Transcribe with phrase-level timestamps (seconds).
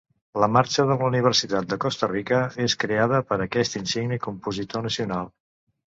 [0.43, 5.31] La Marxa de la Universitat de Costa Rica és creada per aquest insigne compositor nacional.